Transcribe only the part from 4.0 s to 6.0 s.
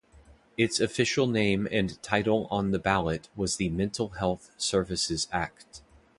Health Services Act.